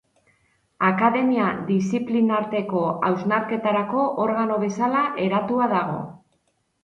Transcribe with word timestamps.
Akademia 0.85 1.49
diziplinarteko 1.67 2.81
hausnarketarako 3.09 4.05
organo 4.25 4.57
bezala 4.63 5.03
eratua 5.27 5.69
dago. 5.77 6.01